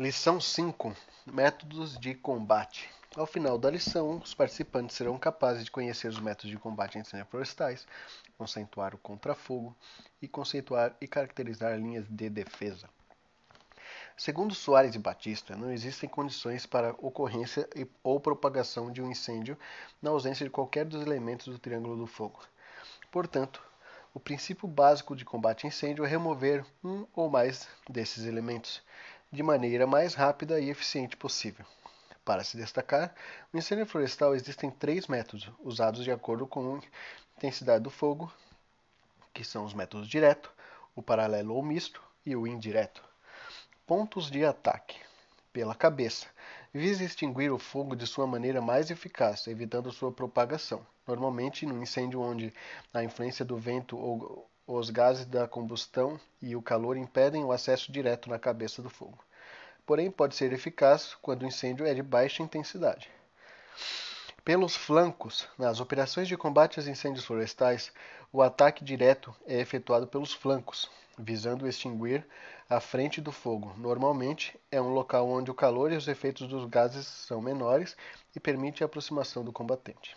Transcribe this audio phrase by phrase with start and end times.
[0.00, 2.88] Lição 5: Métodos de combate.
[3.14, 7.02] Ao final da lição, os participantes serão capazes de conhecer os métodos de combate em
[7.02, 7.86] incêndios florestais,
[8.38, 9.76] conceituar o contrafogo
[10.22, 12.88] e conceituar e caracterizar linhas de defesa.
[14.16, 17.68] Segundo Soares e Batista, não existem condições para ocorrência
[18.02, 19.54] ou propagação de um incêndio
[20.00, 22.40] na ausência de qualquer dos elementos do triângulo do fogo.
[23.12, 23.62] Portanto,
[24.14, 28.82] o princípio básico de combate a incêndio é remover um ou mais desses elementos
[29.32, 31.64] de maneira mais rápida e eficiente possível.
[32.24, 33.14] Para se destacar,
[33.52, 36.80] no incêndio florestal existem três métodos, usados de acordo com a
[37.36, 38.32] intensidade do fogo,
[39.32, 40.52] que são os métodos direto,
[40.94, 43.02] o paralelo ou misto e o indireto.
[43.86, 44.98] Pontos de ataque:
[45.52, 46.26] pela cabeça.
[46.72, 50.86] Visa extinguir o fogo de sua maneira mais eficaz, evitando sua propagação.
[51.06, 52.52] Normalmente, no incêndio onde
[52.92, 57.90] a influência do vento ou os gases da combustão e o calor impedem o acesso
[57.90, 59.18] direto na cabeça do fogo
[59.90, 63.10] porém pode ser eficaz quando o incêndio é de baixa intensidade.
[64.44, 67.92] Pelos flancos, nas operações de combate aos incêndios florestais,
[68.32, 72.24] o ataque direto é efetuado pelos flancos, visando extinguir
[72.68, 73.74] a frente do fogo.
[73.76, 77.96] Normalmente, é um local onde o calor e os efeitos dos gases são menores
[78.34, 80.16] e permite a aproximação do combatente.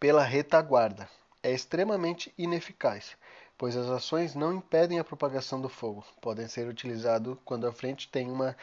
[0.00, 1.08] Pela retaguarda,
[1.42, 3.16] é extremamente ineficaz,
[3.56, 6.04] pois as ações não impedem a propagação do fogo.
[6.20, 8.56] Podem ser utilizados quando a frente tem uma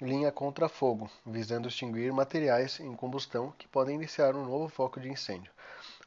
[0.00, 5.08] linha contra fogo, visando extinguir materiais em combustão que podem iniciar um novo foco de
[5.08, 5.52] incêndio,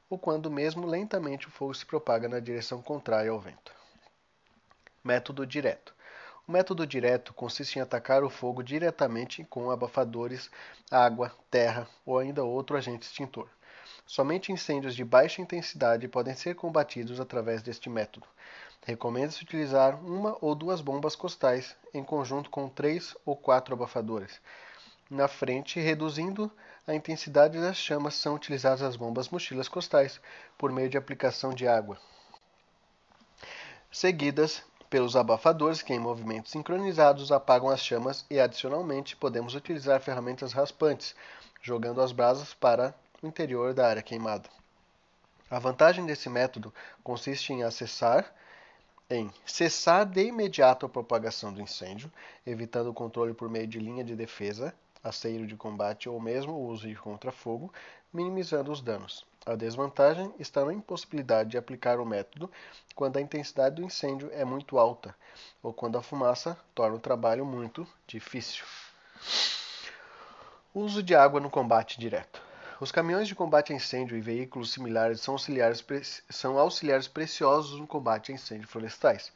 [0.09, 3.73] ou quando mesmo lentamente o fogo se propaga na direção contrária ao vento.
[5.03, 5.93] Método direto.
[6.47, 10.49] O método direto consiste em atacar o fogo diretamente com abafadores,
[10.91, 13.47] água, terra ou ainda outro agente extintor.
[14.05, 18.27] Somente incêndios de baixa intensidade podem ser combatidos através deste método.
[18.85, 24.41] Recomenda-se utilizar uma ou duas bombas costais em conjunto com três ou quatro abafadores.
[25.09, 26.51] Na frente, reduzindo
[26.85, 30.19] a intensidade das chamas, são utilizadas as bombas mochilas costais
[30.57, 31.97] por meio de aplicação de água,
[33.91, 40.51] seguidas pelos abafadores que, em movimentos sincronizados, apagam as chamas e, adicionalmente, podemos utilizar ferramentas
[40.51, 41.15] raspantes,
[41.61, 42.93] jogando as brasas para
[43.27, 44.49] interior da área queimada.
[45.49, 46.73] A vantagem desse método
[47.03, 48.33] consiste em acessar
[49.09, 52.11] em cessar de imediato a propagação do incêndio,
[52.47, 54.73] evitando o controle por meio de linha de defesa,
[55.03, 57.71] aceiro de combate ou mesmo o uso de contrafogo,
[58.11, 59.25] minimizando os danos.
[59.45, 62.49] A desvantagem está na impossibilidade de aplicar o método
[62.95, 65.13] quando a intensidade do incêndio é muito alta
[65.61, 68.63] ou quando a fumaça torna o trabalho muito difícil.
[70.73, 72.41] Uso de água no combate direto.
[72.83, 75.81] Os caminhões de combate a incêndio e veículos similares são auxiliares,
[76.29, 79.31] são auxiliares preciosos no combate a incêndios florestais.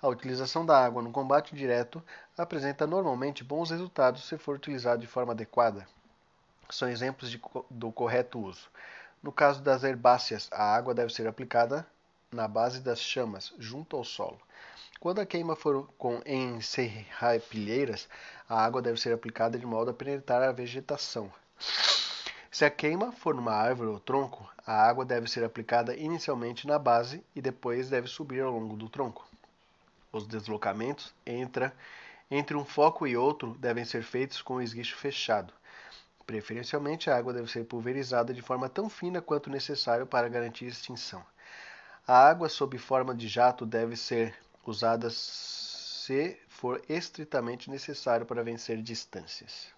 [0.00, 2.00] A utilização da água no combate direto
[2.38, 5.84] apresenta normalmente bons resultados se for utilizado de forma adequada.
[6.70, 8.70] São exemplos de, do correto uso.
[9.20, 11.84] No caso das herbáceas, a água deve ser aplicada
[12.30, 14.40] na base das chamas, junto ao solo.
[15.00, 18.08] Quando a queima for com em serrapilheiras,
[18.48, 21.32] a água deve ser aplicada de modo a penetrar a vegetação.
[22.54, 26.78] Se a queima for numa árvore ou tronco, a água deve ser aplicada inicialmente na
[26.78, 29.26] base e depois deve subir ao longo do tronco.
[30.12, 31.72] Os deslocamentos entre,
[32.30, 35.50] entre um foco e outro devem ser feitos com o esguicho fechado.
[36.26, 41.24] Preferencialmente, a água deve ser pulverizada de forma tão fina quanto necessário para garantir extinção.
[42.06, 44.34] A água sob forma de jato deve ser
[44.66, 49.72] usada se for estritamente necessário para vencer distâncias.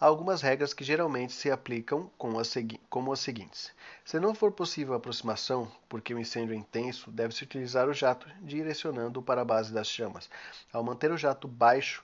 [0.00, 2.52] Há algumas regras que geralmente se aplicam como as,
[2.90, 3.72] como as seguintes.
[4.04, 8.28] Se não for possível a aproximação, porque o incêndio é intenso, deve-se utilizar o jato
[8.42, 10.28] direcionando-o para a base das chamas.
[10.72, 12.02] Ao manter o jato baixo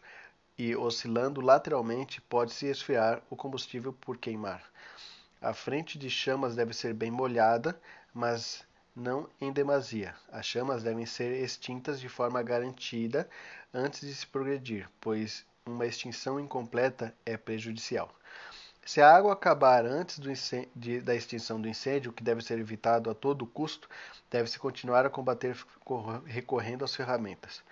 [0.56, 4.62] e oscilando lateralmente, pode-se esfriar o combustível por queimar.
[5.42, 7.80] A frente de chamas deve ser bem molhada,
[8.14, 8.64] mas
[8.94, 10.14] não em demasia.
[10.30, 13.28] As chamas devem ser extintas de forma garantida
[13.72, 18.12] antes de se progredir, pois uma extinção incompleta é prejudicial.
[18.84, 20.18] Se a água acabar antes
[20.74, 23.88] de, da extinção do incêndio, que deve ser evitado a todo custo,
[24.30, 25.56] deve-se continuar a combater
[26.24, 27.62] recorrendo às ferramentas.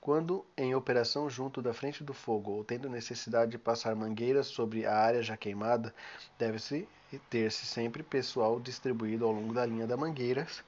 [0.00, 4.84] Quando em operação junto da frente do fogo ou tendo necessidade de passar mangueiras sobre
[4.84, 5.94] a área já queimada,
[6.38, 6.88] deve-se
[7.30, 10.62] ter-se sempre pessoal distribuído ao longo da linha das mangueiras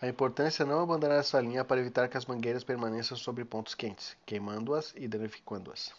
[0.00, 3.74] a importância é não abandonar essa linha para evitar que as mangueiras permaneçam sobre pontos
[3.74, 5.92] quentes, queimando-as e danificando-as.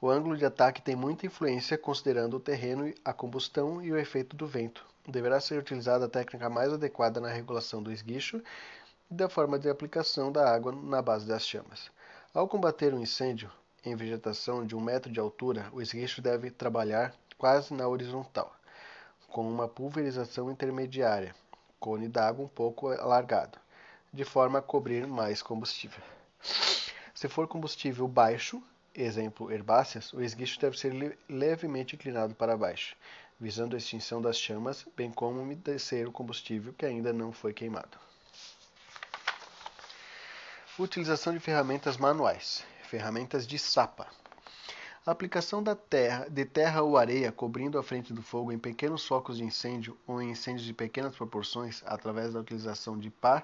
[0.00, 4.34] O ângulo de ataque tem muita influência considerando o terreno, a combustão e o efeito
[4.34, 4.84] do vento.
[5.06, 8.42] Deverá ser utilizada a técnica mais adequada na regulação do esguicho
[9.08, 11.90] e da forma de aplicação da água na base das chamas.
[12.34, 13.50] Ao combater um incêndio
[13.84, 18.52] em vegetação de um metro de altura, o esguicho deve trabalhar quase na horizontal,
[19.28, 21.34] com uma pulverização intermediária,
[21.80, 23.58] cone d'água um pouco alargado,
[24.12, 26.02] de forma a cobrir mais combustível.
[27.14, 28.62] Se for combustível baixo,
[28.94, 32.94] exemplo herbáceas, o esguicho deve ser levemente inclinado para baixo,
[33.40, 37.98] visando a extinção das chamas, bem como umedecer o combustível que ainda não foi queimado.
[40.78, 42.64] Utilização de ferramentas manuais.
[42.84, 44.06] Ferramentas de sapa.
[45.06, 49.06] A aplicação da terra, de terra ou areia cobrindo a frente do fogo em pequenos
[49.06, 53.42] focos de incêndio ou em incêndios de pequenas proporções, através da utilização de pá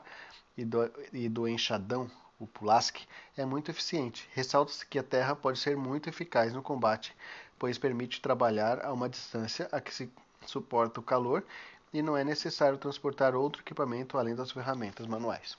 [0.55, 3.06] e do, e do enxadão, o pulasque,
[3.38, 4.29] é muito eficiente.
[4.35, 7.17] Ressalta-se que a terra pode ser muito eficaz no combate,
[7.58, 10.11] pois permite trabalhar a uma distância a que se
[10.44, 11.43] suporta o calor
[11.91, 15.56] e não é necessário transportar outro equipamento além das ferramentas manuais.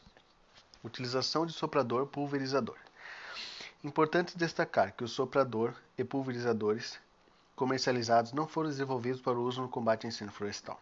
[0.83, 2.77] Utilização de soprador pulverizador.
[3.87, 6.99] Importante destacar que o soprador e pulverizadores
[7.55, 10.77] comercializados não foram desenvolvidos para o uso no combate a incêndio florestal.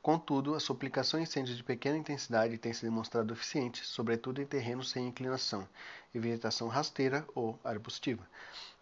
[0.00, 4.46] Contudo, a sua aplicação em incêndios de pequena intensidade tem se demonstrado eficiente, sobretudo em
[4.46, 5.68] terrenos sem inclinação
[6.14, 8.22] e vegetação rasteira ou arbustiva.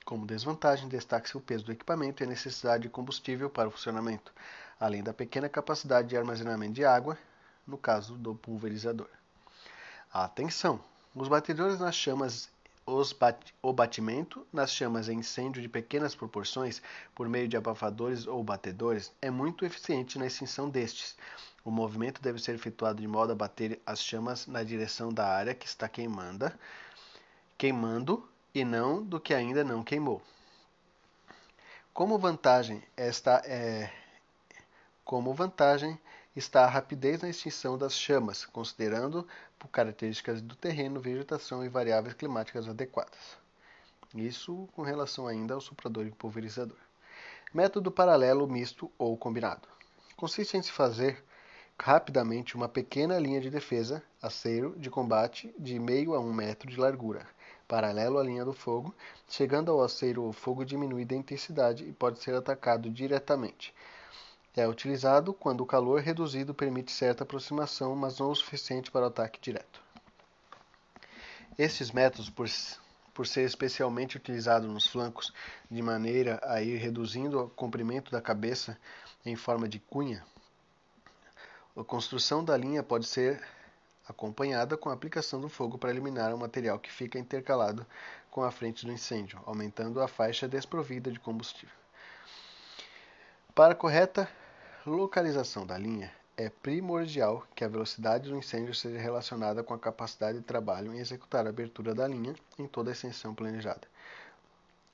[0.04, 4.34] Como desvantagem, destaca-se o peso do equipamento e a necessidade de combustível para o funcionamento,
[4.78, 7.16] além da pequena capacidade de armazenamento de água,
[7.66, 9.08] no caso do pulverizador.
[10.12, 10.78] Atenção!
[11.14, 12.51] Os batedores nas chamas
[13.18, 16.82] Bat o batimento nas chamas em incêndio de pequenas proporções,
[17.14, 21.16] por meio de abafadores ou batedores, é muito eficiente na extinção destes.
[21.64, 25.54] O movimento deve ser efetuado de modo a bater as chamas na direção da área
[25.54, 26.52] que está queimando,
[27.56, 30.20] queimando e não do que ainda não queimou.
[31.94, 33.92] Como vantagem, esta é
[35.04, 35.98] como vantagem
[36.34, 39.26] está a rapidez na extinção das chamas, considerando
[39.62, 43.38] por características do terreno, vegetação e variáveis climáticas adequadas.
[44.12, 46.76] Isso com relação ainda ao soprador e pulverizador.
[47.54, 49.68] Método paralelo misto ou combinado.
[50.16, 51.22] Consiste em se fazer
[51.80, 56.76] rapidamente uma pequena linha de defesa, aceiro, de combate de meio a um metro de
[56.76, 57.24] largura,
[57.68, 58.92] paralelo à linha do fogo.
[59.28, 63.72] Chegando ao aceiro, o fogo diminui de intensidade e pode ser atacado diretamente.
[64.54, 69.08] É utilizado quando o calor reduzido permite certa aproximação, mas não o suficiente para o
[69.08, 69.82] ataque direto.
[71.58, 72.46] Estes métodos, por,
[73.14, 75.32] por ser especialmente utilizados nos flancos,
[75.70, 78.78] de maneira a ir reduzindo o comprimento da cabeça
[79.24, 80.22] em forma de cunha,
[81.74, 83.42] a construção da linha pode ser
[84.06, 87.86] acompanhada com a aplicação do fogo para eliminar o material que fica intercalado
[88.30, 91.74] com a frente do incêndio, aumentando a faixa desprovida de combustível.
[93.54, 94.28] Para a correta
[94.90, 100.38] localização da linha, é primordial que a velocidade do incêndio seja relacionada com a capacidade
[100.38, 103.86] de trabalho em executar a abertura da linha em toda a extensão planejada.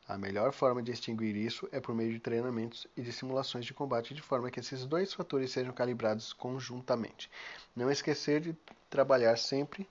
[0.07, 3.73] A melhor forma de extinguir isso é por meio de treinamentos e de simulações de
[3.73, 7.31] combate de forma que esses dois fatores sejam calibrados conjuntamente.
[7.75, 8.57] Não esquecer de
[8.91, 9.89] trabalhar sempre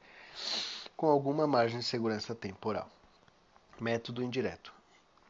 [0.96, 2.90] com alguma margem de segurança temporal.
[3.80, 4.77] Método indireto.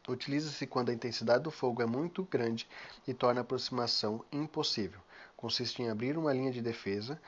[0.08, 2.68] Utiliza-se quando a intensidade do fogo é muito grande
[3.06, 5.02] e torna a aproximação impossível.
[5.36, 7.20] Consiste em abrir uma linha de defesa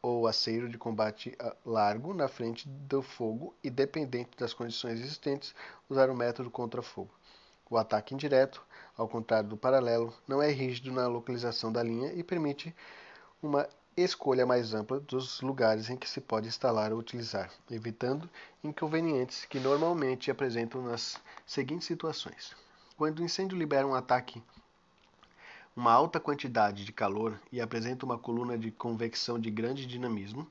[0.00, 5.54] ou aceiro de combate ah, largo na frente do fogo e, dependente das condições existentes,
[5.88, 7.10] usar o método contra-fogo.
[7.68, 8.64] O ataque indireto,
[8.96, 12.74] ao contrário do paralelo, não é rígido na localização da linha e permite
[13.42, 13.68] uma
[14.04, 18.28] escolha mais ampla dos lugares em que se pode instalar ou utilizar, evitando
[18.62, 22.54] inconvenientes que normalmente apresentam nas seguintes situações.
[22.96, 24.42] Quando o incêndio libera um ataque
[25.78, 30.44] uma alta quantidade de calor e apresenta uma coluna de convecção de grande dinamismo,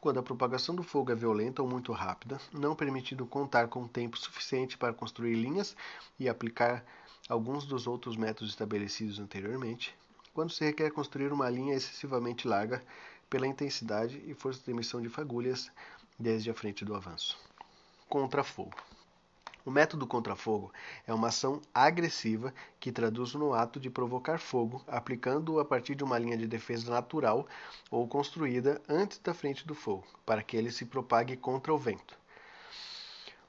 [0.00, 4.16] quando a propagação do fogo é violenta ou muito rápida, não permitindo contar com tempo
[4.16, 5.74] suficiente para construir linhas
[6.16, 6.84] e aplicar
[7.28, 9.92] alguns dos outros métodos estabelecidos anteriormente,
[10.34, 12.82] quando se requer construir uma linha excessivamente larga
[13.28, 15.70] pela intensidade e força de emissão de fagulhas
[16.18, 17.38] desde a frente do avanço.
[18.08, 18.74] Contra-fogo.
[19.64, 20.72] O método contra-fogo
[21.06, 26.02] é uma ação agressiva que traduz no ato de provocar fogo, aplicando-o a partir de
[26.02, 27.46] uma linha de defesa natural
[27.90, 32.18] ou construída antes da frente do fogo, para que ele se propague contra o vento.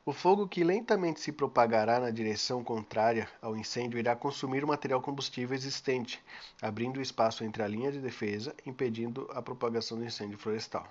[0.05, 5.01] O fogo que lentamente se propagará na direção contrária ao incêndio irá consumir o material
[5.01, 6.23] combustível existente,
[6.61, 10.87] abrindo espaço entre a linha de defesa, impedindo a propagação do incêndio florestal.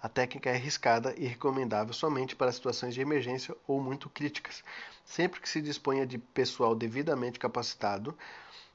[0.00, 4.64] A técnica é arriscada e recomendável somente para situações de emergência ou muito críticas,
[5.04, 8.16] sempre que se disponha de pessoal devidamente capacitado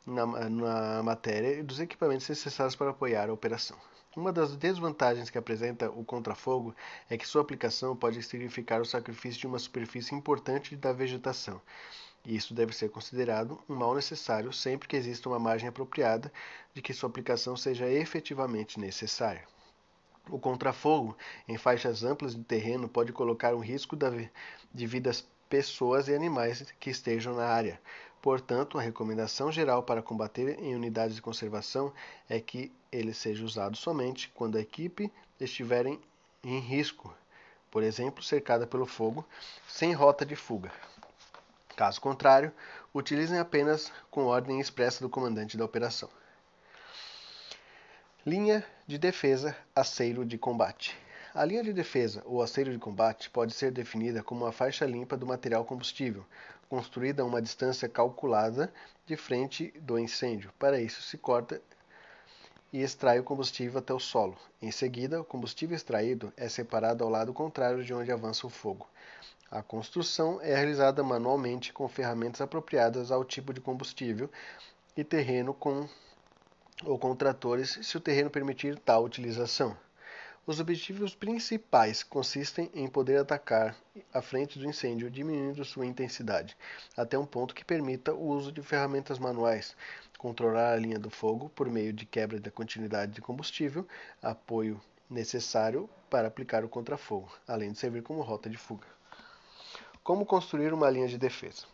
[0.06, 3.78] na, na matéria e dos equipamentos necessários para apoiar a operação.
[4.16, 6.74] Uma das desvantagens que apresenta o contrafogo
[7.10, 11.62] é que sua aplicação pode significar o sacrifício de uma superfície importante da vegetação.
[12.24, 16.32] E isso deve ser considerado um mal necessário sempre que exista uma margem apropriada
[16.74, 19.44] de que sua aplicação seja efetivamente necessária.
[20.30, 23.98] O contrafogo em faixas amplas de terreno pode colocar um risco
[24.74, 27.80] de vidas pessoas e animais que estejam na área.
[28.26, 31.94] Portanto, a recomendação geral para combater em unidades de conservação
[32.28, 37.16] é que ele seja usado somente quando a equipe estiver em risco,
[37.70, 39.24] por exemplo, cercada pelo fogo,
[39.68, 40.72] sem rota de fuga.
[41.76, 42.52] Caso contrário,
[42.96, 46.10] utilizem apenas com ordem expressa do comandante da operação.
[48.26, 50.98] Linha de defesa, aceiro de combate.
[51.32, 55.16] A linha de defesa ou aceiro de combate pode ser definida como uma faixa limpa
[55.16, 56.26] do material combustível,
[56.76, 58.70] construída a uma distância calculada
[59.06, 60.52] de frente do incêndio.
[60.60, 61.62] Para isso, se corta
[62.74, 64.38] e extrai o combustível até o solo.
[64.62, 68.86] Em seguida, o combustível extraído é separado ao lado contrário de onde avança o fogo.
[69.50, 74.30] A construção é realizada manualmente com ferramentas apropriadas ao tipo de combustível
[74.98, 75.88] e terreno com
[76.84, 79.78] ou com tratores, se o terreno permitir tal utilização.
[80.48, 83.76] Os objetivos principais consistem em poder atacar
[84.14, 86.56] a frente do incêndio, diminuindo sua intensidade,
[86.96, 89.76] até um ponto que permita o uso de ferramentas manuais,
[90.20, 93.88] controlar a linha do fogo por meio de quebra da continuidade de combustível,
[94.22, 98.88] apoio necessário para aplicar o contrafogo, além de servir como rota de fuga.
[100.04, 101.66] Como construir uma linha de defesa?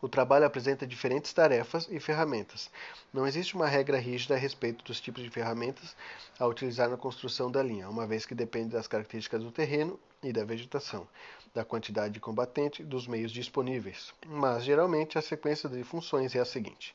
[0.00, 2.70] O trabalho apresenta diferentes tarefas e ferramentas.
[3.12, 5.96] Não existe uma regra rígida a respeito dos tipos de ferramentas
[6.38, 10.34] a utilizar na construção da linha, uma vez que depende das características do terreno e
[10.34, 11.08] da vegetação,
[11.54, 14.12] da quantidade de combatente e dos meios disponíveis.
[14.26, 16.94] Mas, geralmente, a sequência de funções é a seguinte: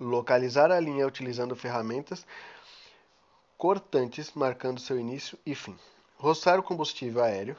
[0.00, 2.26] localizar a linha utilizando ferramentas
[3.58, 5.76] cortantes marcando seu início e fim.
[6.16, 7.56] Roçar o combustível aéreo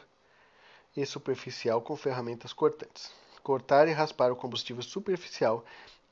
[0.97, 3.11] e superficial com ferramentas cortantes
[3.43, 5.63] cortar e raspar o combustível superficial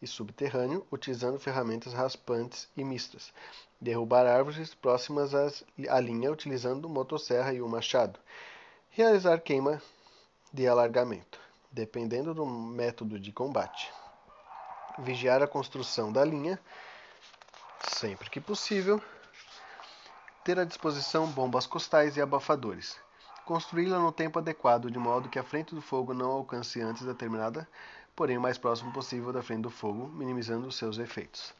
[0.02, 3.34] e subterrâneo utilizando ferramentas raspantes e mistas,
[3.80, 5.34] derrubar árvores próximas
[5.90, 8.20] à linha utilizando motosserra e o machado,
[8.90, 9.82] realizar queima
[10.52, 11.40] de alargamento,
[11.72, 13.92] dependendo do método de combate,
[15.00, 16.60] vigiar a construção da linha,
[17.96, 19.02] sempre que possível,
[20.44, 22.98] ter à disposição bombas costais e abafadores,
[23.48, 27.66] construí-la no tempo adequado, de modo que a frente do fogo não alcance antes determinada,
[28.14, 31.56] porém o mais próximo possível da frente do fogo, minimizando seus efeitos.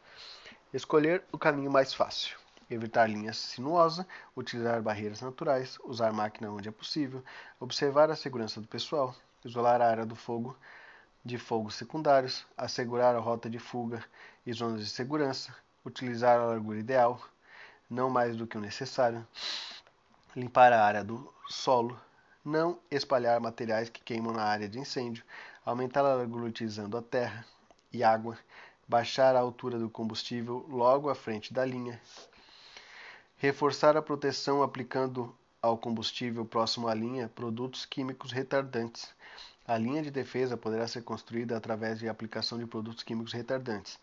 [0.74, 2.38] Escolher o caminho mais fácil.
[2.70, 7.24] Evitar linhas sinuosas, utilizar barreiras naturais, usar máquina onde é possível,
[7.58, 9.16] observar a segurança do pessoal,
[9.46, 10.58] isolar a área do fogo
[11.24, 14.04] de fogos secundários, assegurar a rota de fuga
[14.46, 17.22] e zonas de segurança, utilizar a largura ideal,
[17.90, 19.26] não mais do que o necessário,
[20.38, 22.00] limpar a área do solo,
[22.46, 25.24] não espalhar materiais que queimam na área de incêndio,
[25.66, 27.44] aumentar a largura utilizando a terra
[27.92, 28.38] e água,
[28.88, 32.00] baixar a altura do combustível logo à frente da linha,
[33.38, 39.10] reforçar a proteção aplicando ao combustível próximo à linha produtos químicos retardantes.
[39.68, 43.98] A linha de defesa poderá ser construída através de aplicação de produtos químicos retardantes.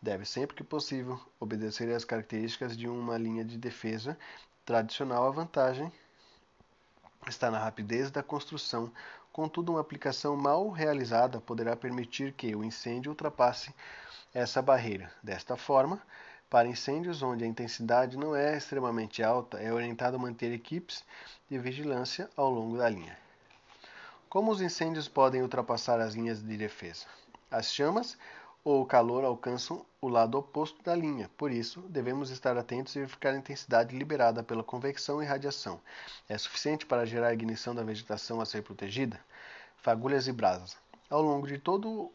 [0.00, 4.16] Deve, sempre que possível, obedecer às características de uma linha de defesa
[4.64, 5.92] tradicional, a vantagem
[7.28, 8.92] está na rapidez da construção.
[9.32, 13.74] Contudo, uma aplicação mal realizada poderá permitir que o incêndio ultrapasse
[14.34, 15.12] essa barreira.
[15.22, 16.00] Desta forma,
[16.48, 21.04] para incêndios onde a intensidade não é extremamente alta, é orientado manter equipes
[21.48, 23.16] de vigilância ao longo da linha.
[24.28, 27.06] Como os incêndios podem ultrapassar as linhas de defesa?
[27.50, 28.16] As chamas
[28.64, 31.30] ou o calor alcançam o lado oposto da linha.
[31.36, 35.80] Por isso, devemos estar atentos e verificar a intensidade liberada pela convecção e radiação.
[36.28, 39.20] É suficiente para gerar a ignição da vegetação a ser protegida?
[39.78, 40.76] Fagulhas e brasas.
[41.08, 42.10] Ao longo de todo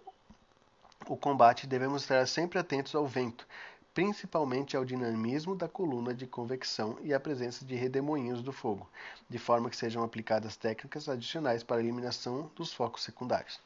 [1.07, 3.47] o combate, devemos estar sempre atentos ao vento,
[3.93, 8.89] principalmente ao dinamismo da coluna de convecção e à presença de redemoinhos do fogo,
[9.29, 13.59] de forma que sejam aplicadas técnicas adicionais para a eliminação dos focos secundários.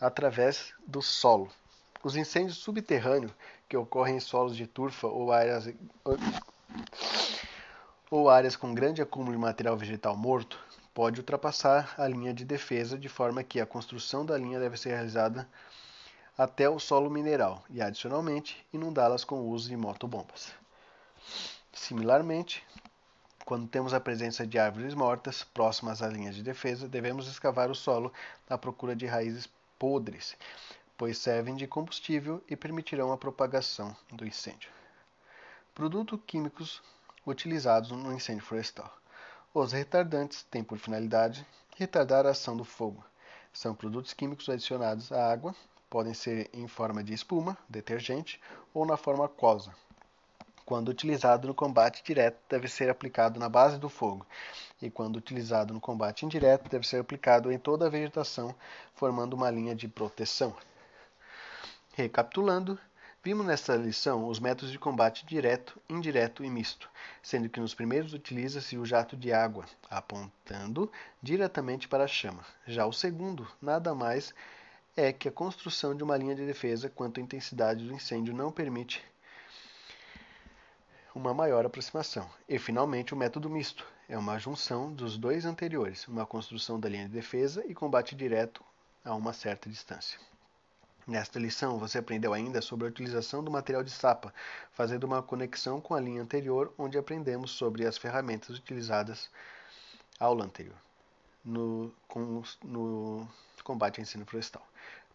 [0.00, 1.50] Através do solo.
[2.04, 3.32] Os incêndios subterrâneos
[3.66, 5.72] que ocorrem em solos de turfa ou áreas,
[8.10, 12.98] ou áreas com grande acúmulo de material vegetal morto pode ultrapassar a linha de defesa
[12.98, 15.48] de forma que a construção da linha deve ser realizada
[16.36, 20.52] até o solo mineral e, adicionalmente, inundá-las com o uso de motobombas.
[21.72, 22.62] Similarmente,
[23.46, 27.74] quando temos a presença de árvores mortas próximas à linha de defesa, devemos escavar o
[27.74, 28.12] solo
[28.48, 30.36] à procura de raízes podres,
[30.96, 34.70] pois servem de combustível e permitirão a propagação do incêndio.
[35.74, 36.82] Produtos químicos
[37.26, 38.92] utilizados no incêndio florestal.
[39.52, 41.46] Os retardantes têm por finalidade
[41.76, 43.04] retardar a ação do fogo.
[43.52, 45.54] São produtos químicos adicionados à água,
[45.88, 48.40] podem ser em forma de espuma, detergente
[48.72, 49.74] ou na forma aquosa.
[50.64, 54.26] Quando utilizado no combate direto, deve ser aplicado na base do fogo,
[54.80, 58.54] e quando utilizado no combate indireto, deve ser aplicado em toda a vegetação,
[58.94, 60.56] formando uma linha de proteção.
[61.96, 62.76] Recapitulando,
[63.22, 66.90] vimos nesta lição os métodos de combate direto, indireto e misto,
[67.22, 70.90] sendo que nos primeiros utiliza-se o jato de água, apontando
[71.22, 72.44] diretamente para a chama.
[72.66, 74.34] Já o segundo, nada mais
[74.96, 78.50] é que a construção de uma linha de defesa quanto à intensidade do incêndio não
[78.50, 79.00] permite
[81.14, 82.28] uma maior aproximação.
[82.48, 87.06] E, finalmente, o método misto é uma junção dos dois anteriores, uma construção da linha
[87.06, 88.64] de defesa e combate direto
[89.04, 90.18] a uma certa distância.
[91.06, 94.32] Nesta lição, você aprendeu ainda sobre a utilização do material de sapa,
[94.72, 99.30] fazendo uma conexão com a linha anterior, onde aprendemos sobre as ferramentas utilizadas
[100.18, 100.76] aula anterior
[101.44, 103.28] no, com, no
[103.62, 104.66] combate a ensino florestal.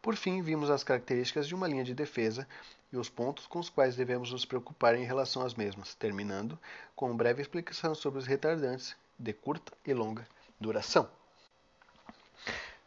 [0.01, 2.47] Por fim, vimos as características de uma linha de defesa
[2.91, 6.57] e os pontos com os quais devemos nos preocupar em relação às mesmas, terminando
[6.95, 10.25] com uma breve explicação sobre os retardantes de curta e longa
[10.59, 11.09] duração.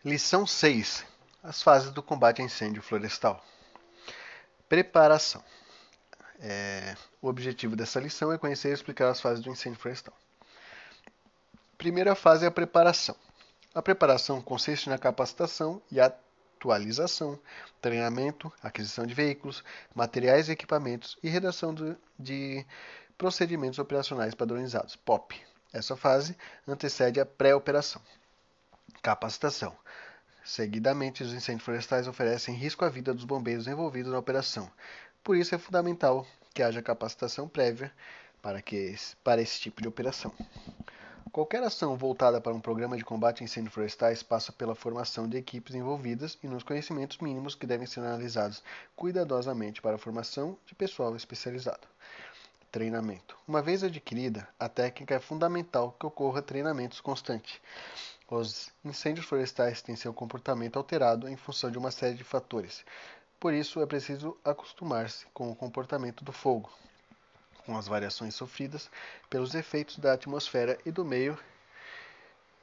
[0.05, 1.05] Lição 6:
[1.43, 3.45] As fases do combate a incêndio florestal.
[4.69, 5.43] Preparação.
[6.39, 10.15] É, o objetivo dessa lição é conhecer e explicar as fases do incêndio florestal.
[11.77, 13.17] Primeira fase é a preparação.
[13.75, 17.37] A preparação consiste na capacitação e atualização,
[17.81, 21.75] treinamento, aquisição de veículos, materiais e equipamentos e redação
[22.17, 22.65] de
[23.19, 25.41] procedimentos operacionais padronizados, POP.
[25.73, 26.37] Essa fase
[26.69, 28.01] antecede a pré-operação.
[29.03, 29.77] Capacitação.
[30.45, 34.71] Seguidamente, os incêndios florestais oferecem risco à vida dos bombeiros envolvidos na operação.
[35.23, 37.93] Por isso é fundamental que haja capacitação prévia
[38.43, 40.33] para, que, para esse tipo de operação.
[41.31, 45.39] Qualquer ação voltada para um programa de combate a incêndios florestais passa pela formação de
[45.39, 48.63] equipes envolvidas e nos conhecimentos mínimos que devem ser analisados
[48.95, 51.89] cuidadosamente para a formação de pessoal especializado.
[52.71, 53.37] Treinamento.
[53.49, 57.61] Uma vez adquirida, a técnica é fundamental que ocorra treinamentos constantes.
[58.35, 62.83] Os incêndios florestais têm seu comportamento alterado em função de uma série de fatores.
[63.39, 66.73] Por isso, é preciso acostumar-se com o comportamento do fogo,
[67.67, 68.91] com as variações sofridas
[69.29, 71.39] pelos efeitos da atmosfera e do meio,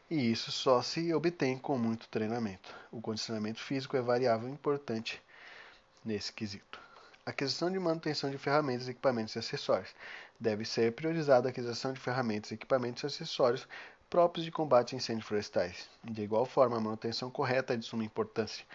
[0.09, 2.75] e isso só se obtém com muito treinamento.
[2.91, 5.21] O condicionamento físico é variável importante
[6.03, 6.81] nesse quesito.
[7.23, 9.93] Aquisição de manutenção de ferramentas, equipamentos e acessórios.
[10.39, 13.67] Deve ser priorizada a aquisição de ferramentas, equipamentos e acessórios
[14.09, 15.87] próprios de combate a incêndios florestais.
[16.03, 18.65] De igual forma, a manutenção correta é de suma importância.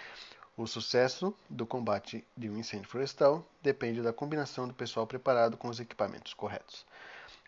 [0.56, 5.68] O sucesso do combate de um incêndio florestal depende da combinação do pessoal preparado com
[5.68, 6.86] os equipamentos corretos.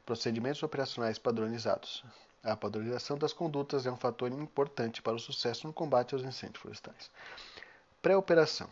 [0.04, 2.04] Procedimentos operacionais padronizados.
[2.42, 6.60] A padronização das condutas é um fator importante para o sucesso no combate aos incêndios
[6.60, 7.10] florestais.
[8.02, 8.68] Pré-operação.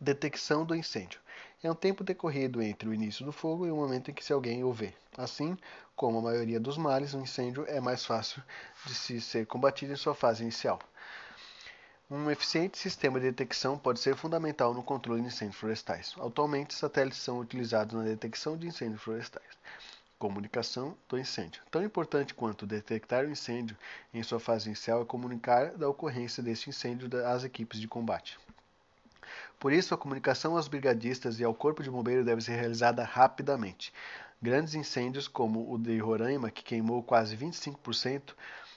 [0.00, 1.18] Detecção do incêndio.
[1.60, 4.32] É um tempo decorrido entre o início do fogo e o momento em que se
[4.32, 4.94] alguém o vê.
[5.16, 5.58] Assim,
[5.96, 8.40] como a maioria dos males, o incêndio é mais fácil
[8.86, 10.78] de se ser combatido em sua fase inicial.
[12.08, 16.14] Um eficiente sistema de detecção pode ser fundamental no controle de incêndios florestais.
[16.20, 19.58] Atualmente, satélites são utilizados na detecção de incêndios florestais.
[20.16, 21.60] Comunicação do incêndio.
[21.72, 23.76] Tão importante quanto detectar o incêndio
[24.14, 28.38] em sua fase inicial é comunicar da ocorrência deste incêndio às equipes de combate.
[29.58, 33.92] Por isso, a comunicação aos brigadistas e ao corpo de bombeiro deve ser realizada rapidamente.
[34.40, 38.34] Grandes incêndios, como o de Roraima, que queimou quase 25%,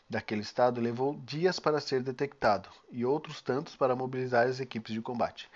[0.10, 5.02] daquele estado levou dias para ser detectado e outros tantos para mobilizar as equipes de
[5.02, 5.50] combate.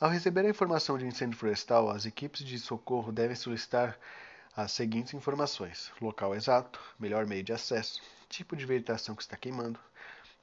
[0.00, 3.98] Ao receber a informação de incêndio florestal, as equipes de socorro devem solicitar
[4.56, 9.78] as seguintes informações: local exato, melhor meio de acesso, tipo de vegetação que está queimando,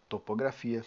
[0.09, 0.85] topografia,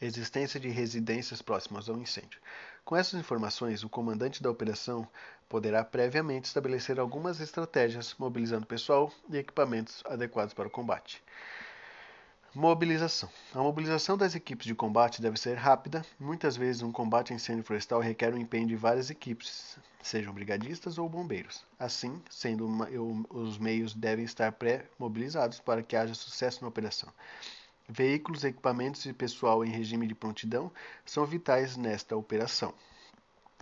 [0.00, 2.40] existência de residências próximas ao incêndio.
[2.84, 5.08] Com essas informações, o comandante da operação
[5.48, 11.22] poderá previamente estabelecer algumas estratégias, mobilizando pessoal e equipamentos adequados para o combate.
[12.54, 13.28] Mobilização.
[13.54, 16.02] A mobilização das equipes de combate deve ser rápida.
[16.18, 20.96] Muitas vezes, um combate a incêndio florestal requer o empenho de várias equipes, sejam brigadistas
[20.96, 21.66] ou bombeiros.
[21.78, 27.12] Assim, sendo uma, eu, os meios devem estar pré-mobilizados para que haja sucesso na operação.
[27.88, 30.72] Veículos, equipamentos e pessoal em regime de prontidão
[31.04, 32.74] são vitais nesta operação.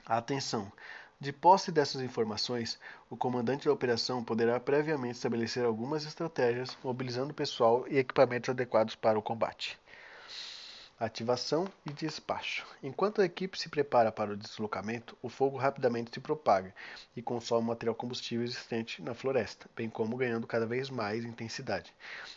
[0.06, 0.72] Atenção!
[1.20, 7.87] De posse dessas informações, o comandante da operação poderá previamente estabelecer algumas estratégias, mobilizando pessoal
[7.88, 9.78] e equipamentos adequados para o combate.
[10.98, 12.64] Ativação e despacho.
[12.80, 16.72] Enquanto a equipe se prepara para o deslocamento, o fogo rapidamente se propaga
[17.16, 21.92] e consome o material combustível existente na floresta, bem como ganhando cada vez mais intensidade.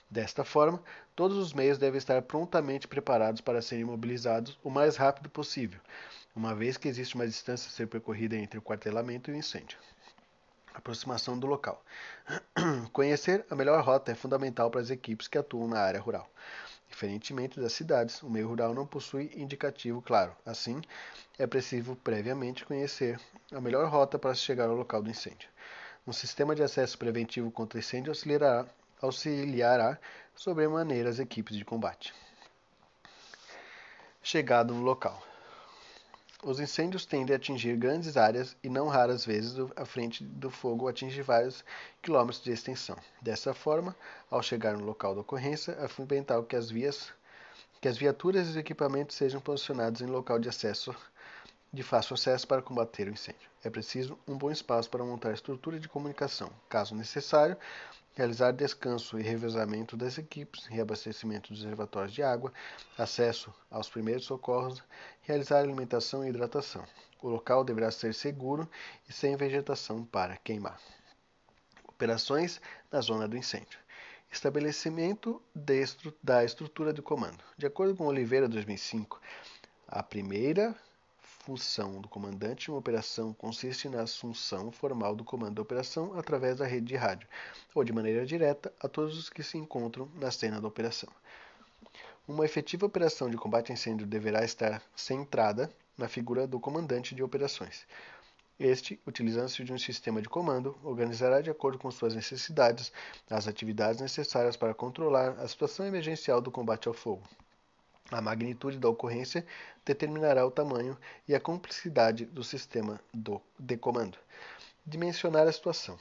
[0.10, 0.82] Desta forma,
[1.16, 5.80] todos os meios devem estar prontamente preparados para serem mobilizados o mais rápido possível,
[6.36, 9.78] uma vez que existe uma distância a ser percorrida entre o quartelamento e o incêndio.
[10.74, 11.84] Aproximação do local.
[12.92, 16.28] Conhecer a melhor rota é fundamental para as equipes que atuam na área rural.
[16.98, 20.36] Diferentemente das cidades, o meio rural não possui indicativo claro.
[20.44, 20.82] Assim,
[21.38, 23.20] é preciso previamente conhecer
[23.52, 25.48] a melhor rota para chegar ao local do incêndio.
[26.08, 28.66] Um sistema de acesso preventivo contra incêndio auxiliará,
[29.00, 30.00] auxiliará
[30.34, 32.16] sobremaneira as equipes de combate.
[34.24, 35.22] Chegado no local.
[36.48, 40.88] Os incêndios tendem a atingir grandes áreas e não raras vezes a frente do fogo
[40.88, 41.62] atinge vários
[42.02, 42.96] quilômetros de extensão.
[43.22, 43.94] Dessa forma,
[44.32, 47.12] ao chegar no local da ocorrência, é fundamental que as vias
[47.82, 50.96] que as viaturas e os equipamentos sejam posicionados em local de acesso
[51.72, 53.50] de fácil acesso para combater o incêndio.
[53.64, 56.50] É preciso um bom espaço para montar a estrutura de comunicação.
[56.70, 57.58] Caso necessário,
[58.16, 62.52] realizar descanso e revezamento das equipes, reabastecimento dos reservatórios de água,
[62.98, 64.84] acesso aos primeiros socorros,
[65.22, 66.84] realizar alimentação e hidratação.
[67.22, 68.70] O local deverá ser seguro
[69.08, 70.80] e sem vegetação para queimar.
[71.88, 73.80] Operações na zona do incêndio.
[74.32, 75.42] Estabelecimento
[76.24, 77.44] da estrutura de comando.
[77.58, 79.22] De acordo com Oliveira 2005,
[79.88, 80.76] a primeira
[81.48, 86.58] função do comandante de uma operação consiste na assunção formal do comando da operação através
[86.58, 87.26] da rede de rádio,
[87.74, 91.08] ou de maneira direta a todos os que se encontram na cena da operação.
[92.28, 97.24] Uma efetiva operação de combate a incêndio deverá estar centrada na figura do comandante de
[97.24, 97.88] operações.
[98.60, 102.92] Este, utilizando-se de um sistema de comando, organizará de acordo com suas necessidades
[103.30, 107.24] as atividades necessárias para controlar a situação emergencial do combate ao fogo.
[108.12, 109.46] A magnitude da ocorrência
[109.86, 114.18] determinará o tamanho e a complexidade do sistema do, de comando.
[114.86, 116.00] Dimensionar a situação.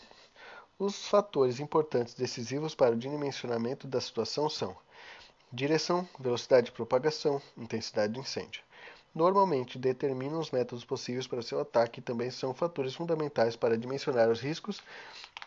[0.79, 4.77] Os fatores importantes decisivos para o dimensionamento da situação são
[5.53, 8.63] direção, velocidade de propagação, intensidade do incêndio.
[9.15, 14.29] Normalmente determinam os métodos possíveis para seu ataque e também são fatores fundamentais para dimensionar
[14.29, 14.83] os riscos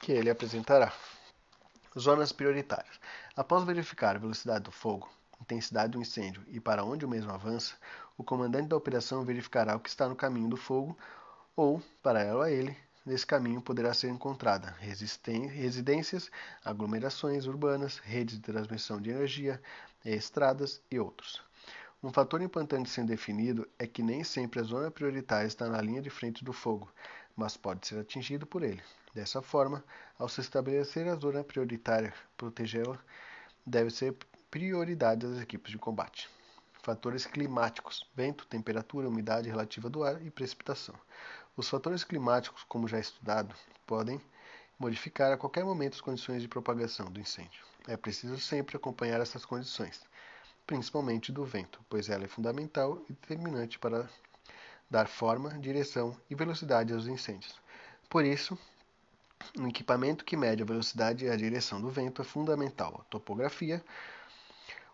[0.01, 0.91] que ele apresentará.
[1.97, 2.99] Zonas prioritárias.
[3.35, 5.07] Após verificar a velocidade do fogo,
[5.41, 7.75] intensidade do incêndio e para onde o mesmo avança,
[8.17, 10.97] o comandante da operação verificará o que está no caminho do fogo
[11.55, 12.75] ou, paralelo a ele,
[13.05, 16.29] nesse caminho poderá ser encontrada residências,
[16.63, 19.61] aglomerações urbanas, redes de transmissão de energia,
[20.05, 21.41] estradas e outros.
[22.01, 26.01] Um fator importante sendo definido é que nem sempre a zona prioritária está na linha
[26.01, 26.89] de frente do fogo,
[27.35, 28.81] mas pode ser atingido por ele.
[29.13, 29.83] Dessa forma,
[30.17, 32.97] ao se estabelecer a zona prioritária, protegê-la
[33.65, 34.15] deve ser
[34.49, 36.29] prioridade das equipes de combate.
[36.81, 40.95] Fatores climáticos: vento, temperatura, umidade relativa do ar e precipitação.
[41.55, 43.53] Os fatores climáticos, como já estudado,
[43.85, 44.21] podem
[44.79, 47.63] modificar a qualquer momento as condições de propagação do incêndio.
[47.87, 50.01] É preciso sempre acompanhar essas condições,
[50.65, 54.09] principalmente do vento, pois ela é fundamental e determinante para
[54.89, 57.59] dar forma, direção e velocidade aos incêndios.
[58.09, 58.57] Por isso,
[59.57, 63.01] um equipamento que mede a velocidade e a direção do vento é fundamental.
[63.01, 63.83] A topografia,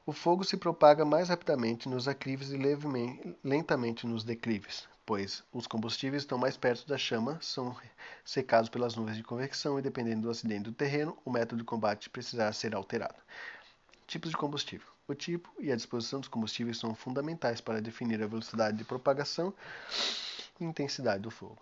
[0.05, 2.57] o fogo se propaga mais rapidamente nos aclives e
[3.43, 7.75] lentamente nos declives, pois os combustíveis estão mais perto da chama, são
[8.23, 12.09] secados pelas nuvens de convecção e, dependendo do acidente do terreno, o método de combate
[12.09, 13.15] precisará ser alterado.
[14.05, 14.87] Tipos de combustível.
[15.07, 19.51] O tipo e a disposição dos combustíveis são fundamentais para definir a velocidade de propagação
[20.59, 21.57] e intensidade do fogo.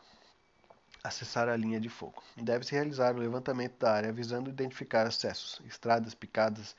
[1.01, 2.21] Acessar a linha de fogo.
[2.36, 6.75] Deve-se realizar o levantamento da área visando identificar acessos, estradas, picadas,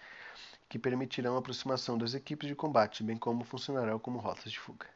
[0.69, 4.87] que permitirão a aproximação das equipes de combate, bem como funcionarão como rotas de fuga.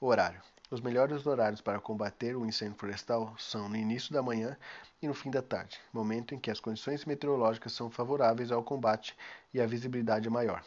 [0.00, 0.42] Horário.
[0.68, 4.56] Os melhores horários para combater o incêndio florestal são no início da manhã
[5.00, 9.16] e no fim da tarde, momento em que as condições meteorológicas são favoráveis ao combate
[9.54, 10.64] e a visibilidade é maior.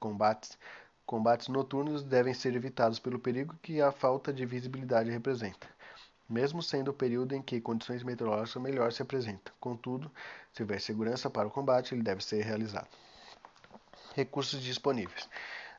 [0.00, 0.58] Combates,
[1.04, 5.68] combates noturnos devem ser evitados pelo perigo que a falta de visibilidade representa,
[6.26, 9.52] mesmo sendo o período em que condições meteorológicas melhor se apresentam.
[9.60, 10.10] Contudo,
[10.50, 12.88] se houver segurança para o combate, ele deve ser realizado.
[14.14, 15.28] Recursos disponíveis.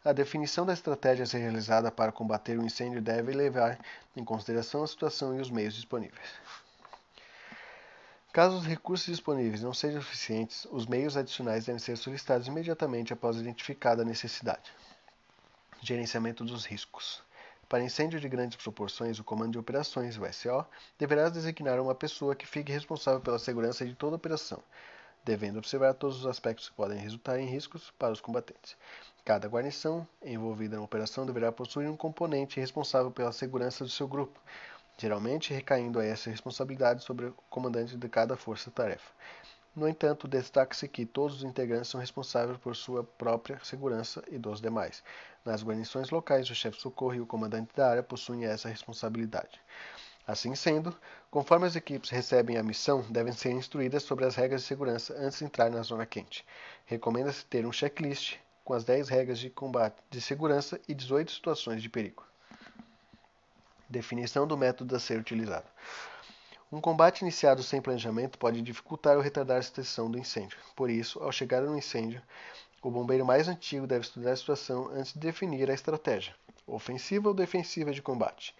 [0.03, 3.79] A definição da estratégia a ser realizada para combater o incêndio deve levar
[4.15, 6.27] em consideração a situação e os meios disponíveis.
[8.33, 13.37] Caso os recursos disponíveis não sejam suficientes, os meios adicionais devem ser solicitados imediatamente após
[13.37, 14.73] identificada a necessidade.
[15.81, 17.21] Gerenciamento dos riscos.
[17.69, 20.65] Para incêndio de grandes proporções, o Comando de Operações, o SO,
[20.97, 24.61] deverá designar uma pessoa que fique responsável pela segurança de toda a operação,
[25.23, 28.75] devendo observar todos os aspectos que podem resultar em riscos para os combatentes.
[29.23, 34.39] Cada guarnição envolvida na operação deverá possuir um componente responsável pela segurança do seu grupo,
[34.97, 39.11] geralmente recaindo essa responsabilidade sobre o comandante de cada força-tarefa.
[39.75, 44.61] No entanto, destaca-se que todos os integrantes são responsáveis por sua própria segurança e dos
[44.61, 45.03] demais.
[45.43, 49.59] Nas guarnições locais, o chefe de socorro e o comandante da área possuem essa responsabilidade.
[50.25, 50.95] Assim sendo,
[51.29, 55.39] conforme as equipes recebem a missão, devem ser instruídas sobre as regras de segurança antes
[55.39, 56.45] de entrar na zona quente.
[56.85, 61.81] Recomenda-se ter um checklist com as 10 regras de combate de segurança e 18 situações
[61.81, 62.23] de perigo.
[63.89, 65.67] Definição do método a ser utilizado.
[66.71, 70.57] Um combate iniciado sem planejamento pode dificultar ou retardar a extinção do incêndio.
[70.75, 72.21] Por isso, ao chegar no incêndio,
[72.81, 76.33] o bombeiro mais antigo deve estudar a situação antes de definir a estratégia,
[76.65, 78.55] ofensiva ou defensiva de combate.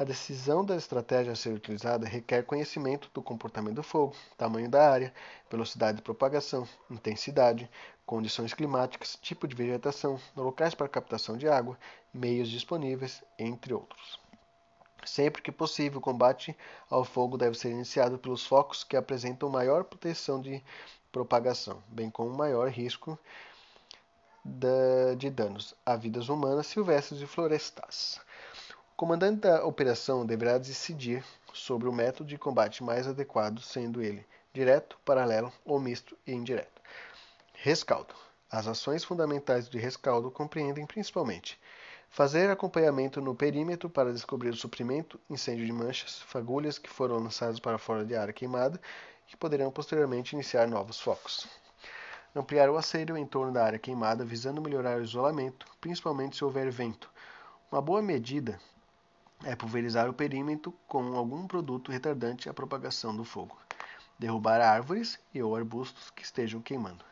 [0.00, 4.88] A decisão da estratégia a ser utilizada requer conhecimento do comportamento do fogo, tamanho da
[4.88, 5.12] área,
[5.50, 7.68] velocidade de propagação, intensidade,
[8.06, 11.76] condições climáticas, tipo de vegetação, locais para captação de água,
[12.14, 14.20] meios disponíveis, entre outros.
[15.04, 16.56] Sempre que possível, o combate
[16.88, 20.62] ao fogo deve ser iniciado pelos focos que apresentam maior proteção de
[21.10, 23.18] propagação, bem como maior risco
[24.44, 28.20] de danos a vidas humanas, silvestres e florestais.
[28.98, 34.98] Comandante da operação deverá decidir sobre o método de combate mais adequado, sendo ele direto,
[35.04, 36.82] paralelo ou misto e indireto.
[37.54, 38.12] Rescaldo.
[38.50, 41.60] As ações fundamentais de rescaldo compreendem principalmente
[42.10, 47.60] Fazer acompanhamento no perímetro para descobrir o suprimento, incêndio de manchas, fagulhas que foram lançadas
[47.60, 48.80] para fora de área queimada
[49.28, 51.46] que poderão posteriormente iniciar novos focos.
[52.34, 56.68] Ampliar o asseio em torno da área queimada visando melhorar o isolamento, principalmente se houver
[56.68, 57.08] vento.
[57.70, 58.58] Uma boa medida
[59.44, 63.56] é pulverizar o perímetro com algum produto retardante à propagação do fogo.
[64.18, 67.04] Derrubar árvores e ou arbustos que estejam queimando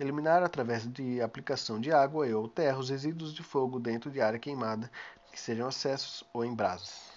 [0.00, 4.20] eliminar através de aplicação de água e ou terra os resíduos de fogo dentro de
[4.20, 4.90] área queimada
[5.32, 7.10] que sejam acessos ou em brasas.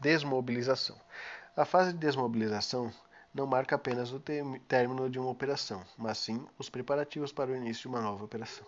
[0.00, 0.96] Desmobilização.
[1.56, 2.90] A fase de desmobilização
[3.34, 7.82] não marca apenas o término de uma operação, mas sim os preparativos para o início
[7.82, 8.66] de uma nova operação.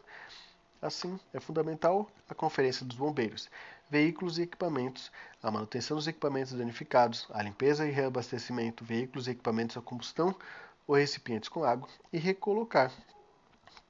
[0.85, 3.49] Assim, é fundamental a conferência dos bombeiros,
[3.89, 5.11] veículos e equipamentos,
[5.43, 10.37] a manutenção dos equipamentos danificados, a limpeza e reabastecimento, veículos e equipamentos a combustão
[10.87, 12.93] ou recipientes com água e recolocar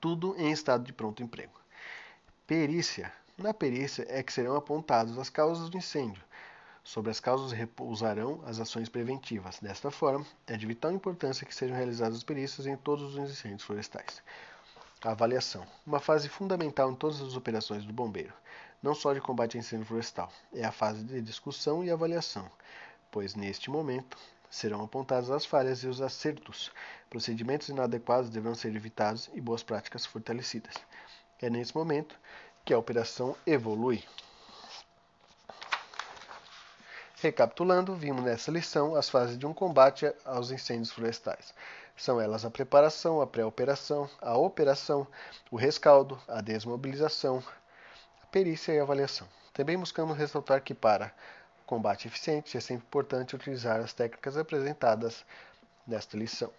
[0.01, 1.61] tudo em estado de pronto emprego.
[2.47, 3.13] Perícia.
[3.37, 6.23] Na perícia é que serão apontadas as causas do incêndio.
[6.85, 9.59] Sobre as causas repousarão as ações preventivas.
[9.59, 14.23] Desta forma, é de vital importância que sejam realizadas perícias em todos os incêndios florestais.
[15.11, 15.67] Avaliação.
[15.87, 18.33] Uma fase fundamental em todas as operações do bombeiro,
[18.83, 22.51] não só de combate a incêndio florestal, é a fase de discussão e avaliação,
[23.11, 24.17] pois neste momento
[24.51, 26.73] serão apontadas as falhas e os acertos.
[27.11, 30.75] Procedimentos inadequados deverão ser evitados e boas práticas fortalecidas.
[31.40, 32.19] É nesse momento
[32.64, 34.03] que a operação evolui.
[37.21, 41.55] Recapitulando, vimos nessa lição as fases de um combate aos incêndios florestais.
[41.97, 45.07] São elas a preparação, a pré-operação, a operação,
[45.51, 47.43] o rescaldo, a desmobilização,
[48.23, 49.29] a perícia e a avaliação.
[49.53, 51.15] Também buscamos ressaltar que para
[51.67, 55.25] combate eficiente, é sempre importante utilizar as técnicas apresentadas
[55.87, 56.51] nesta lição.